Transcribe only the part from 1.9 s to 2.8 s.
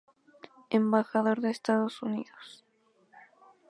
Unidos.